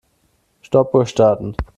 [0.63, 1.53] Stoppuhr starten.